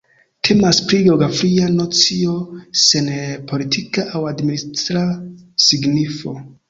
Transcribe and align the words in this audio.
Temas 0.47 0.77
pri 0.85 1.01
geografia 1.07 1.67
nocio 1.73 2.33
sen 2.85 3.11
politika 3.53 4.07
aŭ 4.17 4.23
administra 4.33 5.05
signifo. 5.69 6.35